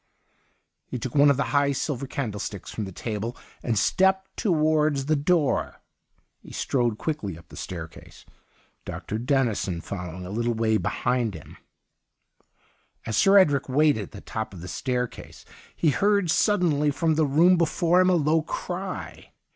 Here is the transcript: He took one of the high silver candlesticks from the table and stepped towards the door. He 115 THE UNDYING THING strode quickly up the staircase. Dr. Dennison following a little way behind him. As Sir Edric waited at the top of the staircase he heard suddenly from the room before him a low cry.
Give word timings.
He 0.87 0.97
took 0.97 1.13
one 1.13 1.29
of 1.29 1.37
the 1.37 1.43
high 1.53 1.73
silver 1.73 2.07
candlesticks 2.07 2.71
from 2.71 2.85
the 2.85 2.91
table 2.91 3.37
and 3.61 3.77
stepped 3.77 4.35
towards 4.35 5.05
the 5.05 5.15
door. 5.15 5.79
He 6.39 6.47
115 6.49 6.49
THE 6.49 6.49
UNDYING 6.49 6.53
THING 6.53 6.53
strode 6.55 6.97
quickly 6.97 7.37
up 7.37 7.49
the 7.49 7.55
staircase. 7.55 8.25
Dr. 8.83 9.19
Dennison 9.19 9.79
following 9.79 10.25
a 10.25 10.31
little 10.31 10.55
way 10.55 10.77
behind 10.77 11.35
him. 11.35 11.57
As 13.05 13.15
Sir 13.15 13.37
Edric 13.37 13.69
waited 13.69 14.01
at 14.05 14.11
the 14.11 14.21
top 14.21 14.55
of 14.55 14.61
the 14.61 14.67
staircase 14.67 15.45
he 15.75 15.91
heard 15.91 16.31
suddenly 16.31 16.89
from 16.89 17.13
the 17.13 17.27
room 17.27 17.55
before 17.55 18.01
him 18.01 18.09
a 18.09 18.15
low 18.15 18.41
cry. 18.41 19.33